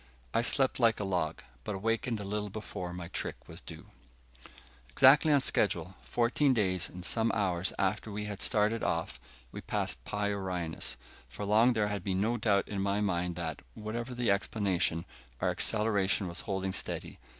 I 0.33 0.41
slept 0.41 0.79
like 0.79 0.99
a 0.99 1.03
log, 1.03 1.43
but 1.63 1.75
awakened 1.75 2.19
a 2.19 2.23
little 2.23 2.49
before 2.49 2.91
my 2.91 3.07
trick 3.09 3.47
was 3.47 3.61
due. 3.61 3.91
Exactly 4.89 5.31
on 5.31 5.41
schedule, 5.41 5.93
fourteen 6.01 6.55
days 6.55 6.89
and 6.89 7.05
some 7.05 7.31
hours 7.35 7.71
after 7.77 8.11
we 8.11 8.25
had 8.25 8.41
started 8.41 8.81
off, 8.81 9.19
we 9.51 9.61
passed 9.61 10.03
Pi 10.03 10.29
Orionis. 10.33 10.97
For 11.29 11.45
long 11.45 11.73
there 11.73 11.89
had 11.89 12.03
been 12.03 12.19
no 12.19 12.35
doubt 12.37 12.67
in 12.67 12.81
my 12.81 12.99
mind 12.99 13.35
that, 13.35 13.59
whatever 13.75 14.15
the 14.15 14.31
explanation, 14.31 15.05
our 15.39 15.51
acceleration 15.51 16.27
was 16.27 16.41
holding 16.41 16.73
steady. 16.73 17.19